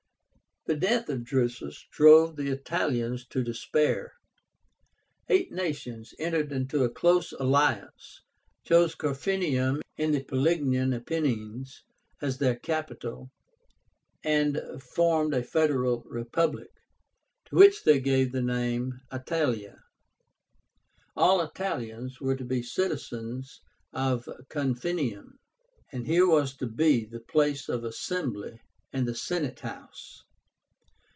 The 0.67 0.75
death 0.75 1.09
of 1.09 1.23
Drusus 1.23 1.87
drove 1.91 2.35
the 2.35 2.49
Italians 2.51 3.25
to 3.29 3.43
despair. 3.43 4.13
Eight 5.27 5.51
nations 5.51 6.13
entered 6.19 6.51
into 6.51 6.83
a 6.83 6.89
close 6.89 7.31
alliance, 7.31 8.21
chose 8.63 8.93
CORFINIUM, 8.93 9.81
in 9.97 10.11
the 10.11 10.23
Pelignian 10.23 10.93
Apennines, 10.93 11.81
as 12.21 12.37
their 12.37 12.55
capital, 12.57 13.31
and 14.23 14.61
formed 14.79 15.33
a 15.33 15.41
Federal 15.41 16.03
Republic, 16.05 16.69
to 17.45 17.55
which 17.55 17.83
they 17.83 17.99
gave 17.99 18.31
the 18.31 18.43
name 18.43 19.01
ITALIA. 19.11 19.81
All 21.15 21.41
Italians 21.41 22.21
were 22.21 22.35
to 22.35 22.45
be 22.45 22.61
citizens 22.61 23.61
of 23.93 24.25
Corfinium, 24.51 25.39
and 25.91 26.05
here 26.05 26.27
was 26.27 26.55
to 26.57 26.67
be 26.67 27.03
the 27.03 27.19
place 27.19 27.67
of 27.67 27.83
assembly 27.83 28.61
and 28.93 29.07
the 29.07 29.15
Senate 29.15 29.61
House. 29.61 30.21